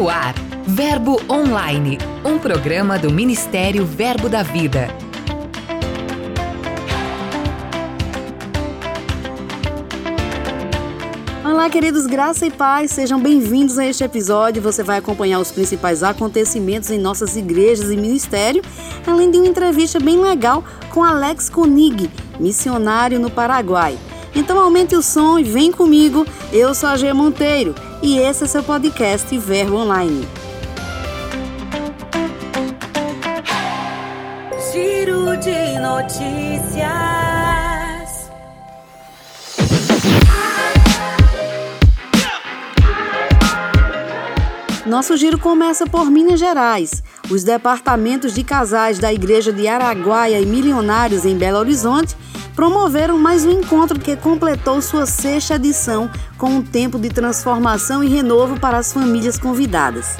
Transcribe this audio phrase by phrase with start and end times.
[0.00, 0.34] No ar,
[0.66, 4.88] Verbo Online, um programa do Ministério Verbo da Vida.
[11.44, 14.62] Olá, queridos, graça e paz, sejam bem-vindos a este episódio.
[14.62, 18.62] Você vai acompanhar os principais acontecimentos em nossas igrejas e ministério,
[19.06, 23.98] além de uma entrevista bem legal com Alex Konig, missionário no Paraguai.
[24.34, 26.26] Então aumente o som e vem comigo.
[26.50, 30.26] Eu sou a G Monteiro e esse é seu podcast Verbo Online.
[34.72, 36.90] Giro de notícias.
[44.86, 47.02] Nosso giro começa por Minas Gerais.
[47.30, 52.16] Os departamentos de casais da Igreja de Araguaia e Milionários em Belo Horizonte
[52.60, 58.06] promoveram mais um encontro que completou sua sexta edição com um tempo de transformação e
[58.06, 60.18] renovo para as famílias convidadas.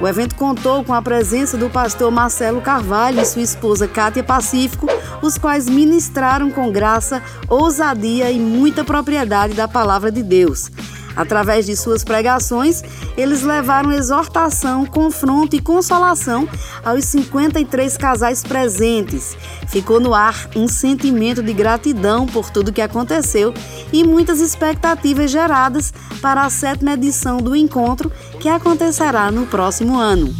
[0.00, 4.86] O evento contou com a presença do pastor Marcelo Carvalho e sua esposa Cátia Pacífico,
[5.20, 10.70] os quais ministraram com graça, ousadia e muita propriedade da palavra de Deus.
[11.16, 12.82] Através de suas pregações,
[13.16, 16.48] eles levaram exortação, confronto e consolação
[16.84, 19.36] aos 53 casais presentes.
[19.68, 23.52] Ficou no ar um sentimento de gratidão por tudo que aconteceu
[23.92, 30.34] e muitas expectativas geradas para a sétima edição do encontro, que acontecerá no próximo ano.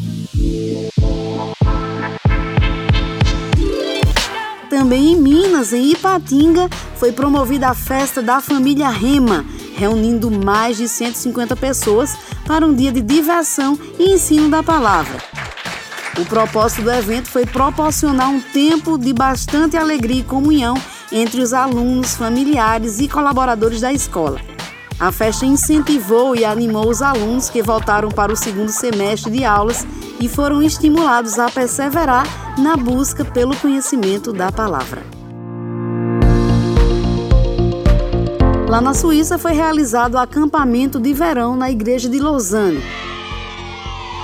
[4.68, 9.44] Também em Minas, em Ipatinga, foi promovida a festa da família Rema
[9.80, 12.14] reunindo mais de 150 pessoas
[12.46, 15.18] para um dia de diversão e ensino da palavra.
[16.18, 20.74] O propósito do evento foi proporcionar um tempo de bastante alegria e comunhão
[21.10, 24.38] entre os alunos, familiares e colaboradores da escola.
[24.98, 29.86] A festa incentivou e animou os alunos que voltaram para o segundo semestre de aulas
[30.20, 32.26] e foram estimulados a perseverar
[32.58, 35.19] na busca pelo conhecimento da palavra.
[38.70, 42.80] Lá na Suíça foi realizado o acampamento de verão na igreja de Lausanne.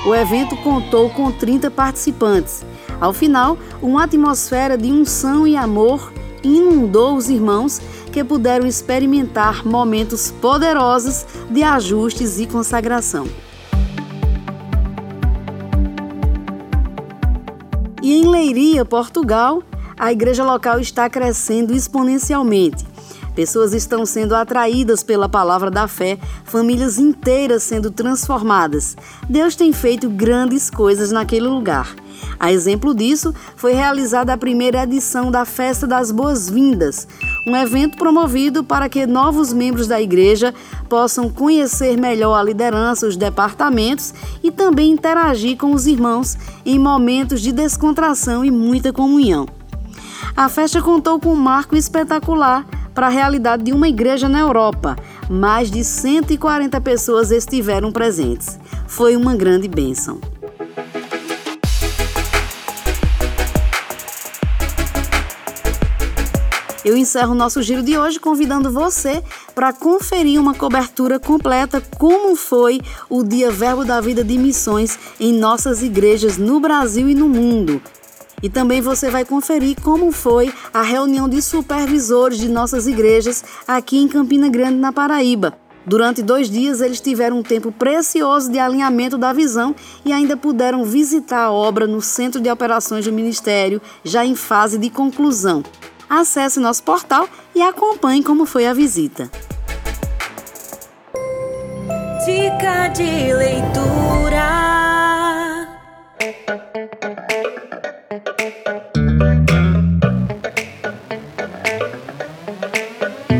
[0.07, 2.65] O evento contou com 30 participantes.
[3.01, 6.13] Ao final, uma atmosfera de unção e amor
[6.45, 7.81] inundou os irmãos
[8.13, 13.27] que puderam experimentar momentos poderosos de ajustes e consagração.
[18.01, 19.61] E em Leiria, Portugal,
[19.99, 22.87] a igreja local está crescendo exponencialmente.
[23.37, 28.97] Pessoas estão sendo atraídas pela palavra da fé, famílias inteiras sendo transformadas.
[29.29, 31.95] Deus tem feito grandes coisas naquele lugar.
[32.41, 37.07] A exemplo disso, foi realizada a primeira edição da Festa das Boas-Vindas,
[37.47, 40.55] um evento promovido para que novos membros da igreja
[40.89, 47.43] possam conhecer melhor a liderança, os departamentos e também interagir com os irmãos em momentos
[47.43, 49.47] de descontração e muita comunhão.
[50.35, 52.67] A festa contou com um marco espetacular
[52.97, 54.97] para a realidade de uma igreja na Europa.
[55.29, 58.59] Mais de 140 pessoas estiveram presentes.
[58.89, 60.19] Foi uma grande bênção.
[66.83, 69.23] Eu encerro o nosso giro de hoje convidando você
[69.55, 72.81] para conferir uma cobertura completa como foi
[73.11, 77.83] o Dia Verbo da Vida de Missões em nossas igrejas no Brasil e no mundo.
[78.43, 83.99] E também você vai conferir como foi a reunião de supervisores de nossas igrejas aqui
[83.99, 85.57] em Campina Grande, na Paraíba.
[85.87, 89.75] Durante dois dias, eles tiveram um tempo precioso de alinhamento da visão
[90.05, 94.79] e ainda puderam visitar a obra no Centro de Operações do Ministério, já em fase
[94.79, 95.63] de conclusão.
[96.11, 99.31] Acesse nosso portal e acompanhe como foi a visita.
[102.25, 104.76] Dica de leitura.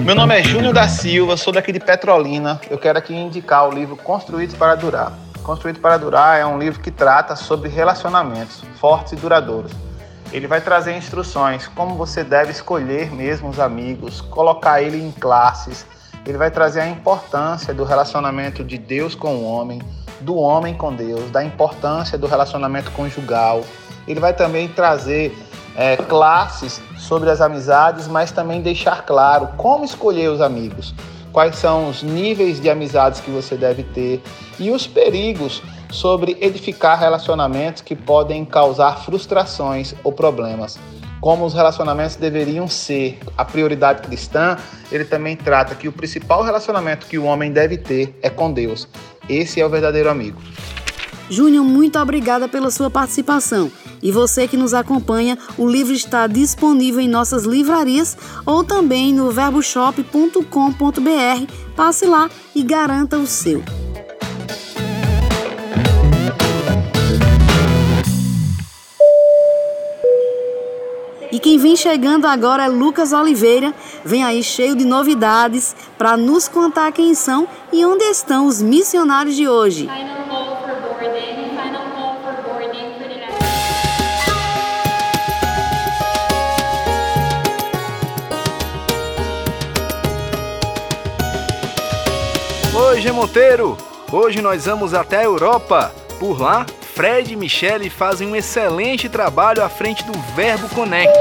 [0.07, 2.61] Meu nome é Júnior da Silva, sou daqui de Petrolina.
[2.71, 5.13] Eu quero aqui indicar o livro Construídos para Durar.
[5.43, 9.73] Construído para Durar é um livro que trata sobre relacionamentos fortes e duradouros.
[10.33, 15.85] Ele vai trazer instruções como você deve escolher mesmo os amigos, colocar ele em classes.
[16.25, 19.83] Ele vai trazer a importância do relacionamento de Deus com o homem,
[20.21, 23.65] do homem com Deus, da importância do relacionamento conjugal.
[24.07, 25.37] Ele vai também trazer
[25.77, 30.95] é, classes sobre as amizades, mas também deixar claro como escolher os amigos,
[31.33, 34.23] quais são os níveis de amizades que você deve ter
[34.59, 40.79] e os perigos sobre edificar relacionamentos que podem causar frustrações ou problemas.
[41.21, 44.57] Como os relacionamentos deveriam ser a prioridade cristã,
[44.93, 48.89] ele também trata que o principal relacionamento que o homem deve ter é com Deus.
[49.29, 50.41] Esse é o verdadeiro amigo.
[51.29, 53.71] Júnior, muito obrigada pela sua participação.
[54.03, 59.31] E você que nos acompanha, o livro está disponível em nossas livrarias ou também no
[59.31, 61.53] verboshop.com.br.
[61.75, 63.63] Passe lá e garanta o seu.
[71.37, 76.49] E quem vem chegando agora é Lucas Oliveira, vem aí cheio de novidades para nos
[76.49, 79.87] contar quem são e onde estão os missionários de hoje.
[92.79, 93.75] Oi, G Monteiro!
[94.13, 95.91] Hoje nós vamos até a Europa.
[96.21, 101.19] Por lá, Fred e Michele fazem um excelente trabalho à frente do Verbo Connect.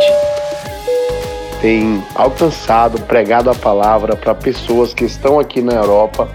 [1.62, 6.28] Tem alcançado, pregado a palavra para pessoas que estão aqui na Europa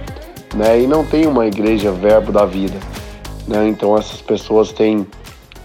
[0.54, 2.78] né, e não tem uma igreja Verbo da Vida.
[3.46, 3.68] Né?
[3.68, 5.06] Então essas pessoas têm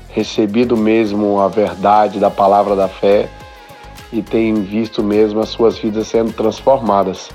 [0.09, 3.29] recebido mesmo a verdade da palavra da fé
[4.11, 7.29] e têm visto mesmo as suas vidas sendo transformadas.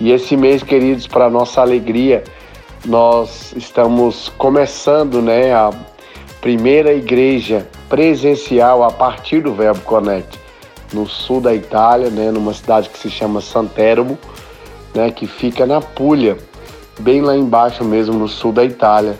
[0.00, 2.22] E esse mês, queridos, para nossa alegria,
[2.84, 5.70] nós estamos começando né, a
[6.40, 10.38] primeira igreja presencial a partir do Verbo Connect,
[10.92, 14.18] no sul da Itália, né, numa cidade que se chama Santermo,
[14.94, 16.38] né, que fica na Puglia,
[17.00, 19.18] bem lá embaixo mesmo, no sul da Itália.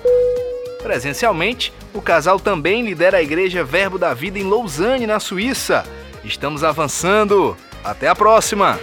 [0.82, 5.84] Presencialmente, o casal também lidera a Igreja Verbo da Vida em Lausanne, na Suíça.
[6.24, 7.56] Estamos avançando.
[7.84, 8.78] Até a próxima!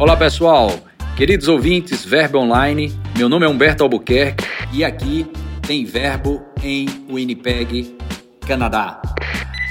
[0.00, 0.80] Olá pessoal,
[1.14, 2.90] queridos ouvintes, Verbo Online.
[3.18, 5.30] Meu nome é Humberto Albuquerque e aqui
[5.60, 7.94] tem Verbo em Winnipeg,
[8.46, 9.02] Canadá.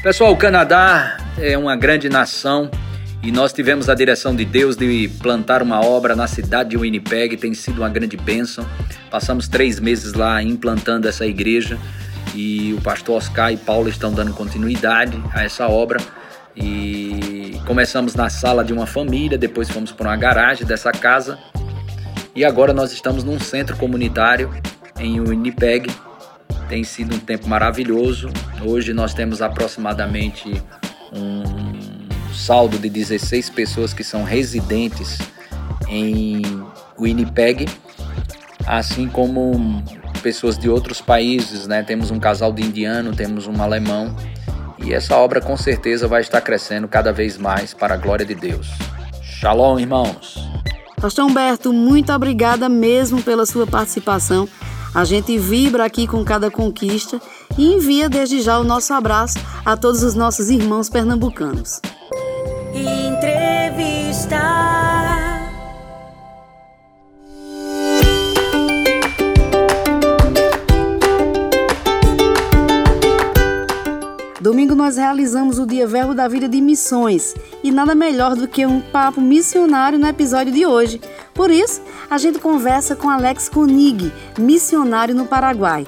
[0.04, 2.70] Pessoal, o Canadá é uma grande nação
[3.24, 7.36] e nós tivemos a direção de Deus de plantar uma obra na cidade de Winnipeg.
[7.36, 8.68] Tem sido uma grande bênção.
[9.10, 11.80] Passamos três meses lá implantando essa igreja
[12.36, 16.00] e o pastor Oscar e Paulo estão dando continuidade a essa obra.
[16.56, 21.38] E começamos na sala de uma família, depois fomos para uma garagem dessa casa
[22.36, 24.50] e agora nós estamos num centro comunitário
[24.98, 25.92] em Winnipeg.
[26.68, 28.30] Tem sido um tempo maravilhoso.
[28.64, 30.50] Hoje nós temos aproximadamente
[31.12, 31.44] um
[32.34, 35.18] saldo de 16 pessoas que são residentes
[35.88, 36.42] em
[37.00, 37.68] Winnipeg,
[38.66, 39.84] assim como
[40.22, 41.84] pessoas de outros países, né?
[41.84, 44.16] Temos um casal de indiano, temos um alemão
[44.90, 48.34] e essa obra com certeza vai estar crescendo cada vez mais para a glória de
[48.34, 48.68] Deus.
[49.22, 50.44] Shalom, irmãos.
[51.00, 54.50] Pastor Humberto, muito obrigada mesmo pela sua participação.
[54.94, 57.22] A gente vibra aqui com cada conquista
[57.56, 61.80] e envia desde já o nosso abraço a todos os nossos irmãos pernambucanos.
[62.74, 64.40] Entrevista.
[74.90, 78.82] Nós realizamos o Dia Verbo da Vida de Missões e nada melhor do que um
[78.82, 81.00] papo missionário no episódio de hoje.
[81.32, 81.80] Por isso,
[82.10, 85.86] a gente conversa com Alex Konig, missionário no Paraguai.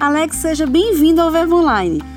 [0.00, 2.15] Alex, seja bem-vindo ao Verbo Online.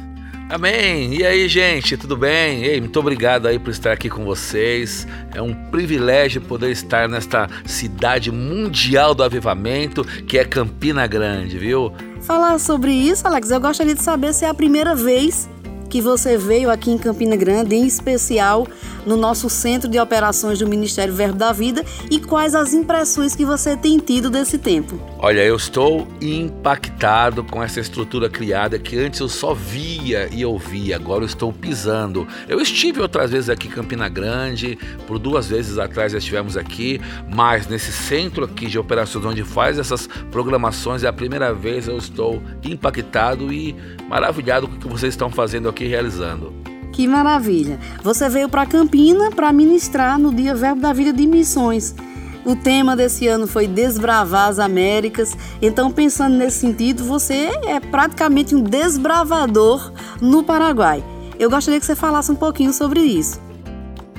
[0.49, 1.13] Amém!
[1.13, 2.63] E aí, gente, tudo bem?
[2.65, 5.05] Ei, muito obrigado aí por estar aqui com vocês.
[5.31, 11.93] É um privilégio poder estar nesta cidade mundial do avivamento, que é Campina Grande, viu?
[12.21, 15.47] Falar sobre isso, Alex, eu gostaria de saber se é a primeira vez
[15.87, 18.67] que você veio aqui em Campina Grande, em especial
[19.05, 23.45] no nosso centro de operações do Ministério Verbo da Vida e quais as impressões que
[23.45, 24.99] você tem tido desse tempo.
[25.17, 30.95] Olha, eu estou impactado com essa estrutura criada que antes eu só via e ouvia,
[30.95, 32.27] agora eu estou pisando.
[32.47, 34.77] Eu estive outras vezes aqui em Campina Grande,
[35.07, 37.01] por duas vezes atrás já estivemos aqui,
[37.33, 41.97] mas nesse centro aqui de operações onde faz essas programações é a primeira vez eu
[41.97, 43.75] estou impactado e
[44.07, 46.68] maravilhado com o que vocês estão fazendo aqui realizando.
[46.99, 47.79] Que maravilha!
[48.03, 51.95] Você veio para Campina para ministrar no Dia Verbo da Vida de Missões.
[52.43, 55.33] O tema desse ano foi Desbravar as Américas.
[55.61, 61.01] Então, pensando nesse sentido, você é praticamente um desbravador no Paraguai.
[61.39, 63.39] Eu gostaria que você falasse um pouquinho sobre isso.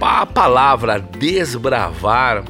[0.01, 2.45] A palavra desbravar,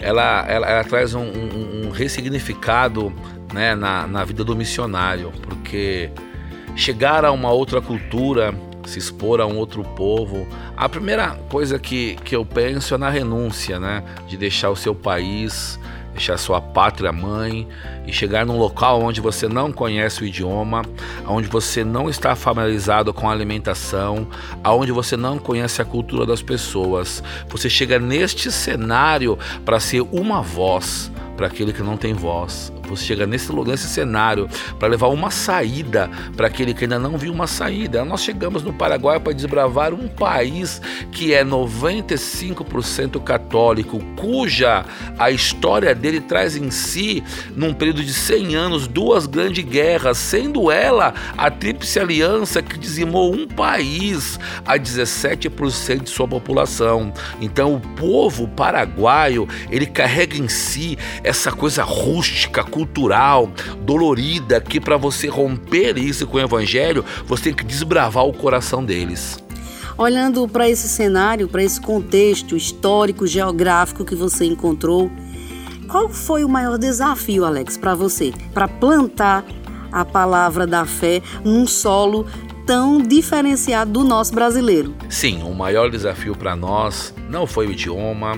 [0.00, 3.12] ela, ela, ela traz um, um, um ressignificado
[3.52, 6.10] né, na, na vida do missionário, porque
[6.74, 12.16] chegar a uma outra cultura, se expor a um outro povo, a primeira coisa que,
[12.24, 14.02] que eu penso é na renúncia, né?
[14.28, 15.78] De deixar o seu país,
[16.14, 17.66] deixar sua pátria mãe
[18.06, 20.82] e chegar num local onde você não conhece o idioma,
[21.26, 24.26] onde você não está familiarizado com a alimentação,
[24.64, 27.22] onde você não conhece a cultura das pessoas.
[27.48, 32.72] Você chega neste cenário para ser uma voz para aquele que não tem voz.
[32.88, 34.48] Você chega nesse, nesse cenário
[34.78, 38.04] para levar uma saída para aquele que ainda não viu uma saída.
[38.04, 40.80] Nós chegamos no Paraguai para desbravar um país
[41.12, 44.84] que é 95% católico, cuja
[45.18, 47.22] a história dele traz em si,
[47.54, 53.32] num período de 100 anos, duas grandes guerras, sendo ela a Tríplice Aliança que dizimou
[53.32, 57.12] um país a 17% de sua população.
[57.40, 63.48] Então, o povo paraguaio ele carrega em si essa coisa rústica, cultural,
[63.82, 68.84] dolorida, que para você romper isso com o evangelho, você tem que desbravar o coração
[68.84, 69.38] deles.
[69.96, 75.08] Olhando para esse cenário, para esse contexto histórico, geográfico que você encontrou,
[75.86, 79.44] qual foi o maior desafio, Alex, para você, para plantar
[79.92, 82.26] a palavra da fé num solo
[82.66, 84.92] tão diferenciado do nosso brasileiro?
[85.08, 88.36] Sim, o maior desafio para nós não foi o idioma,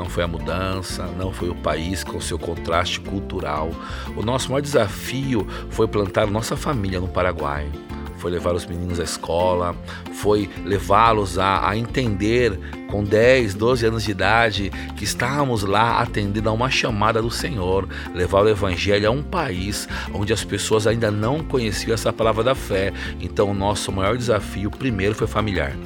[0.00, 3.70] não foi a mudança, não foi o país com seu contraste cultural.
[4.16, 7.70] O nosso maior desafio foi plantar nossa família no Paraguai.
[8.16, 9.76] Foi levar os meninos à escola,
[10.12, 12.58] foi levá-los a, a entender
[12.90, 17.86] com 10, 12 anos de idade que estávamos lá atendendo a uma chamada do Senhor,
[18.14, 22.54] levar o Evangelho a um país onde as pessoas ainda não conheciam essa palavra da
[22.54, 22.92] fé.
[23.20, 25.76] Então, o nosso maior desafio primeiro foi familiar.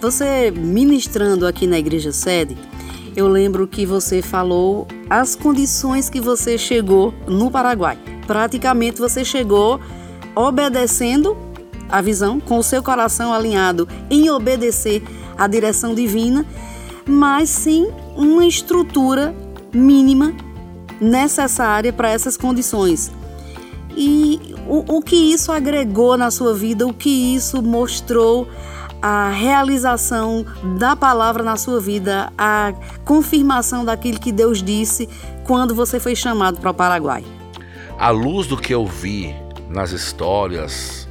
[0.00, 2.56] Você ministrando aqui na igreja sede,
[3.16, 7.98] eu lembro que você falou as condições que você chegou no Paraguai.
[8.26, 9.80] Praticamente você chegou
[10.34, 11.36] obedecendo
[11.88, 15.02] a visão, com o seu coração alinhado em obedecer
[15.36, 16.46] à direção divina,
[17.04, 19.34] mas sem uma estrutura
[19.72, 20.32] mínima
[21.00, 23.10] necessária para essas condições.
[23.96, 28.46] E o, o que isso agregou na sua vida, o que isso mostrou
[29.02, 30.44] a realização
[30.78, 32.72] da palavra na sua vida, a
[33.04, 35.08] confirmação daquilo que Deus disse
[35.44, 37.24] quando você foi chamado para o Paraguai?
[37.98, 39.34] À luz do que eu vi
[39.68, 41.08] nas histórias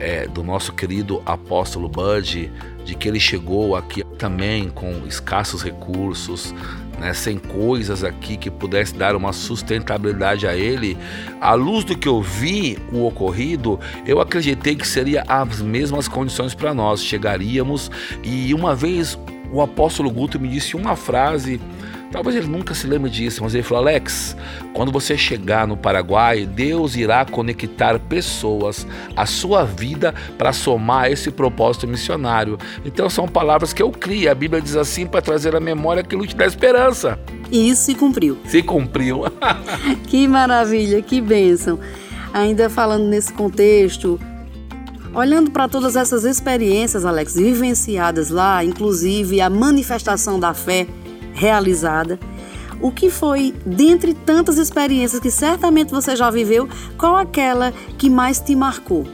[0.00, 2.50] é, do nosso querido apóstolo Bud,
[2.84, 6.54] de que ele chegou aqui também com escassos recursos,
[6.98, 10.96] né, sem coisas aqui que pudesse dar uma sustentabilidade a ele,
[11.40, 16.54] à luz do que eu vi o ocorrido, eu acreditei que seria as mesmas condições
[16.54, 17.02] para nós.
[17.02, 17.90] Chegaríamos
[18.22, 19.18] e uma vez
[19.50, 21.60] o apóstolo Guto me disse uma frase
[22.10, 24.36] Talvez ele nunca se lembre disso, mas ele falou: Alex,
[24.72, 31.30] quando você chegar no Paraguai, Deus irá conectar pessoas à sua vida para somar esse
[31.30, 32.58] propósito missionário.
[32.84, 34.30] Então são palavras que eu crio.
[34.30, 37.18] A Bíblia diz assim para trazer à memória aquilo que te dá esperança.
[37.50, 38.38] E isso se cumpriu.
[38.46, 39.24] Se cumpriu.
[40.08, 41.78] que maravilha, que bênção.
[42.32, 44.18] Ainda falando nesse contexto,
[45.14, 50.86] Olhando para todas essas experiências, Alex, vivenciadas lá, inclusive a manifestação da fé,
[51.38, 52.18] realizada.
[52.80, 58.38] O que foi, dentre tantas experiências que certamente você já viveu, qual aquela que mais
[58.38, 59.06] te marcou?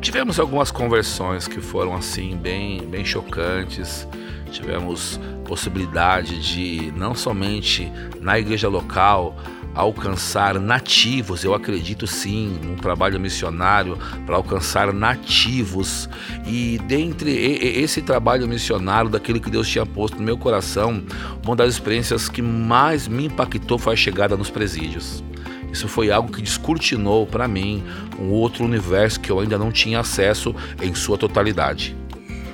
[0.00, 4.06] Tivemos algumas conversões que foram assim bem, bem chocantes.
[4.52, 9.36] Tivemos possibilidade de não somente na igreja local
[9.76, 16.08] alcançar nativos, eu acredito sim, num trabalho missionário para alcançar nativos.
[16.46, 21.02] E dentre esse trabalho missionário, daquilo que Deus tinha posto no meu coração,
[21.44, 25.22] uma das experiências que mais me impactou foi a chegada nos presídios.
[25.70, 27.84] Isso foi algo que descortinou para mim
[28.18, 31.94] um outro universo que eu ainda não tinha acesso em sua totalidade.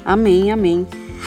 [0.04, 0.84] Amém, amém.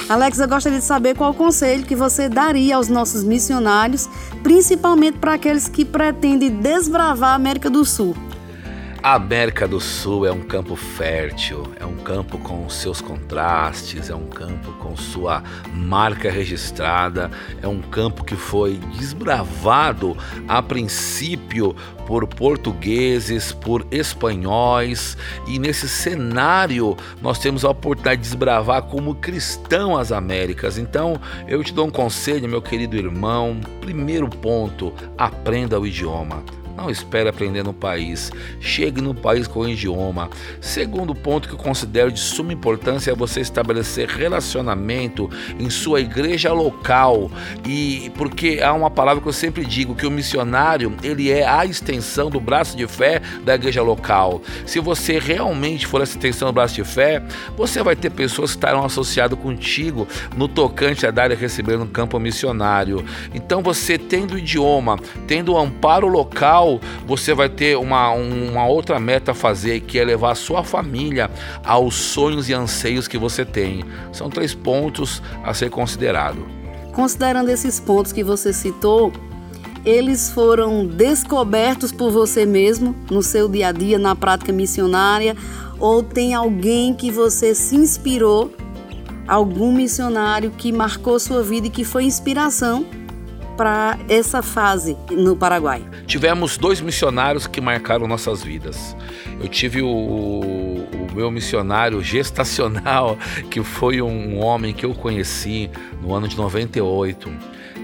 [0.07, 4.07] Alex, eu gostaria de saber qual conselho que você daria aos nossos missionários,
[4.43, 8.15] principalmente para aqueles que pretendem desbravar a América do Sul.
[9.05, 14.15] A América do Sul é um campo fértil, é um campo com seus contrastes, é
[14.15, 17.29] um campo com sua marca registrada,
[17.62, 21.75] é um campo que foi desbravado a princípio
[22.07, 29.95] por portugueses, por espanhóis, e nesse cenário nós temos a oportunidade de desbravar como cristão
[29.95, 30.79] as Américas.
[30.79, 33.59] Então eu te dou um conselho, meu querido irmão.
[33.81, 36.43] Primeiro ponto, aprenda o idioma
[36.75, 38.32] Não espere aprender no país.
[38.60, 40.29] Chegue no país com o idioma.
[40.60, 46.51] Segundo ponto que eu considero de suma importância é você estabelecer relacionamento em sua igreja
[46.51, 47.32] local.
[47.65, 51.65] E porque há uma palavra que eu sempre digo que o missionário, ele é a
[51.65, 54.41] extensão do braço de fé da igreja local.
[54.65, 57.24] Se você realmente for essa extensão do braço de fé,
[57.55, 61.88] você vai ter pessoas que estarão associadas contigo no tocante a dar e receber no
[61.88, 63.05] campo missionário.
[63.34, 66.64] Então você tendo o idioma, tendo o amparo local,
[67.05, 71.29] você vai ter uma, uma outra meta a fazer, que é levar a sua família
[71.63, 73.84] aos sonhos e anseios que você tem.
[74.12, 76.45] São três pontos a ser considerado.
[76.91, 79.12] Considerando esses pontos que você citou,
[79.86, 85.36] eles foram descobertos por você mesmo no seu dia a dia, na prática missionária,
[85.79, 88.51] ou tem alguém que você se inspirou,
[89.27, 92.86] algum missionário que marcou sua vida e que foi inspiração
[93.55, 95.83] para essa fase no Paraguai?
[96.05, 98.95] Tivemos dois missionários que marcaram nossas vidas.
[99.39, 103.17] Eu tive o, o meu missionário gestacional,
[103.50, 105.69] que foi um homem que eu conheci
[106.01, 107.31] no ano de 98,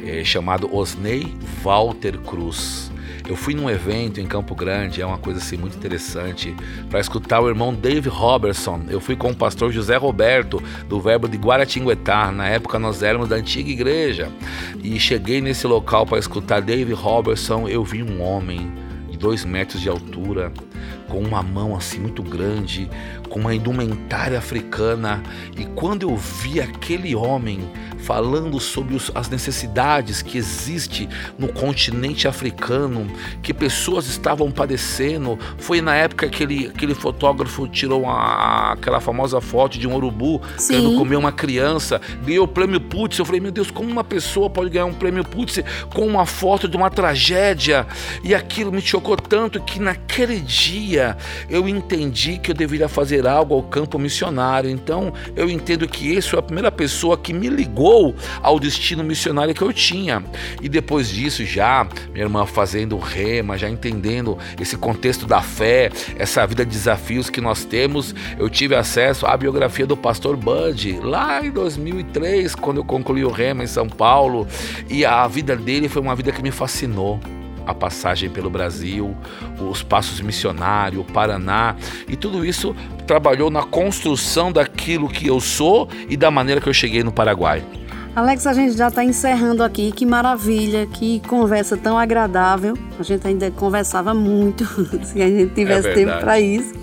[0.06, 2.91] é, chamado Osney Walter Cruz.
[3.32, 6.54] Eu fui num evento em Campo Grande, é uma coisa assim muito interessante,
[6.90, 8.82] para escutar o irmão Dave Robertson.
[8.90, 12.30] Eu fui com o pastor José Roberto, do Verbo de Guaratinguetá.
[12.30, 14.30] Na época nós éramos da antiga igreja.
[14.84, 17.70] E cheguei nesse local para escutar Dave Robertson.
[17.70, 18.70] Eu vi um homem
[19.10, 20.52] de dois metros de altura,
[21.12, 22.89] com uma mão assim muito grande,
[23.30, 25.22] com uma indumentária africana.
[25.58, 27.60] E quando eu vi aquele homem
[28.01, 33.08] falando sobre os, as necessidades que existe no continente africano,
[33.44, 35.38] que pessoas estavam padecendo.
[35.58, 40.41] Foi na época que aquele, aquele fotógrafo tirou a, aquela famosa foto de um urubu
[40.58, 40.74] Sim.
[40.74, 43.22] querendo comer uma criança, ganhou o prêmio Pulitzer.
[43.22, 45.63] Eu falei, meu Deus, como uma pessoa pode ganhar um prêmio Pulitzer
[45.94, 47.86] com uma foto de uma tragédia?
[48.24, 51.00] E aquilo me chocou tanto que naquele dia
[51.50, 54.70] eu entendi que eu deveria fazer algo ao campo missionário.
[54.70, 59.53] Então eu entendo que esse foi a primeira pessoa que me ligou ao destino missionário
[59.53, 60.24] que eu tinha.
[60.62, 66.46] E depois disso, já, minha irmã, fazendo rema, já entendendo esse contexto da fé, essa
[66.46, 71.46] vida de desafios que nós temos, eu tive acesso à biografia do pastor Bud, lá
[71.46, 74.48] em 2003, quando eu concluí o rema em São Paulo.
[74.89, 77.20] E a vida dele foi uma vida que me fascinou
[77.66, 79.16] a passagem pelo Brasil,
[79.60, 81.76] os passos missionários, o Paraná,
[82.08, 86.74] e tudo isso trabalhou na construção daquilo que eu sou e da maneira que eu
[86.74, 87.64] cheguei no Paraguai.
[88.14, 89.92] Alex, a gente já está encerrando aqui.
[89.92, 92.78] Que maravilha, que conversa tão agradável.
[93.00, 94.66] A gente ainda conversava muito,
[95.06, 96.74] se a gente tivesse é tempo para isso.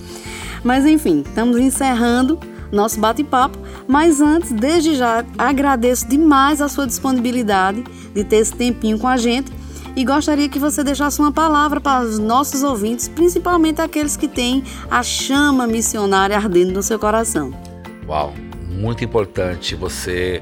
[0.64, 2.38] Mas enfim, estamos encerrando
[2.73, 3.59] nosso bate-papo.
[3.87, 9.17] Mas antes, desde já, agradeço demais a sua disponibilidade de ter esse tempinho com a
[9.17, 9.58] gente
[9.98, 14.62] e gostaria que você deixasse uma palavra para os nossos ouvintes, principalmente aqueles que têm
[14.88, 17.52] a chama missionária ardendo no seu coração.
[18.06, 18.32] Uau,
[18.70, 20.40] muito importante você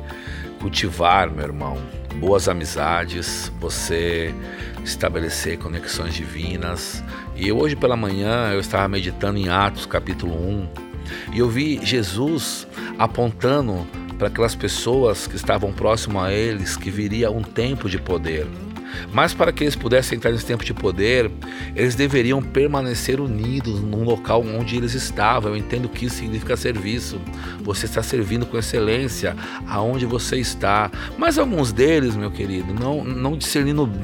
[0.61, 1.79] cultivar, meu irmão,
[2.21, 4.35] boas amizades, você
[4.85, 7.03] estabelecer conexões divinas.
[7.35, 10.69] E hoje pela manhã eu estava meditando em Atos capítulo 1
[11.33, 13.87] e eu vi Jesus apontando
[14.19, 18.47] para aquelas pessoas que estavam próximo a eles que viria um tempo de poder.
[19.13, 21.31] Mas para que eles pudessem entrar nesse tempo de poder,
[21.75, 25.53] eles deveriam permanecer unidos num local onde eles estavam.
[25.53, 27.21] Eu entendo que isso significa serviço.
[27.63, 30.91] Você está servindo com excelência aonde você está.
[31.19, 33.39] Mas alguns deles, meu querido, não, não,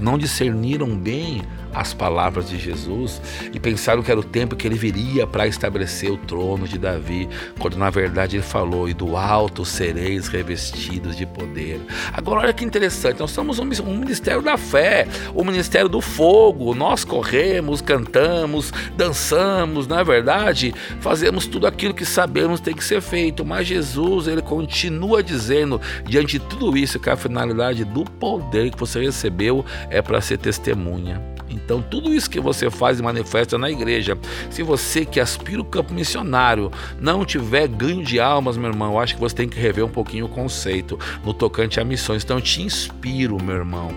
[0.00, 1.42] não discerniram bem
[1.74, 3.20] as palavras de Jesus
[3.52, 7.28] e pensaram que era o tempo que ele viria para estabelecer o trono de Davi,
[7.58, 11.80] quando na verdade ele falou: E do alto sereis revestidos de poder.
[12.12, 13.64] Agora, olha que interessante, nós somos um,
[13.96, 16.74] ministério da fé, o um ministério do fogo.
[16.74, 23.00] Nós corremos, cantamos, dançamos, na é verdade, fazemos tudo aquilo que sabemos tem que ser
[23.00, 28.70] feito, mas Jesus, ele continua dizendo, diante de tudo isso, que a finalidade do poder
[28.72, 31.32] que você recebeu é para ser testemunha.
[31.52, 34.18] Então, tudo isso que você faz e manifesta na igreja,
[34.50, 38.98] se você que aspira o campo missionário não tiver ganho de almas, meu irmão, eu
[38.98, 42.24] acho que você tem que rever um pouquinho o conceito no tocante a missões.
[42.24, 43.90] Então, eu te inspiro, meu irmão,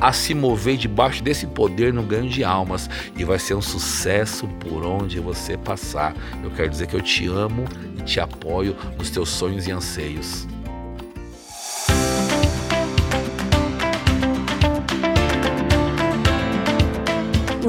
[0.00, 4.46] a se mover debaixo desse poder no ganho de almas e vai ser um sucesso
[4.60, 6.14] por onde você passar.
[6.42, 7.64] Eu quero dizer que eu te amo
[7.98, 10.51] e te apoio nos teus sonhos e anseios.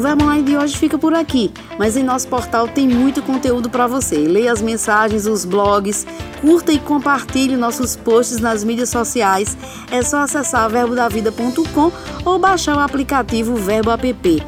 [0.04, 3.88] Verbo Online de hoje fica por aqui, mas em nosso portal tem muito conteúdo para
[3.88, 4.18] você.
[4.18, 6.06] Leia as mensagens, os blogs,
[6.42, 9.58] curta e compartilhe nossos posts nas mídias sociais.
[9.90, 11.90] É só acessar verbodavida.com
[12.26, 14.44] ou baixar o aplicativo Verbo App.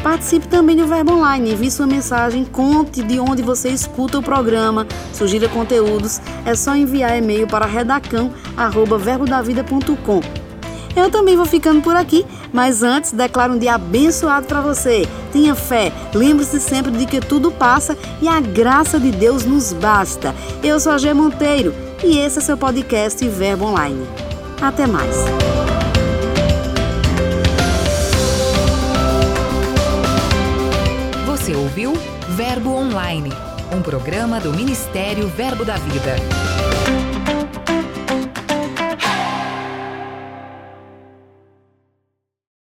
[0.00, 4.86] Participe também do Verbo Online, envie sua mensagem, conte de onde você escuta o programa,
[5.12, 6.20] sugira conteúdos.
[6.46, 10.39] É só enviar e-mail para redacão@verbodavida.com.
[10.94, 15.06] Eu também vou ficando por aqui, mas antes declaro um dia abençoado para você.
[15.32, 20.34] Tenha fé, lembre-se sempre de que tudo passa e a graça de Deus nos basta.
[20.62, 24.06] Eu sou a G Monteiro e esse é seu podcast Verbo Online.
[24.60, 25.16] Até mais.
[31.26, 31.94] Você ouviu
[32.36, 33.32] Verbo Online,
[33.72, 36.16] um programa do Ministério Verbo da Vida.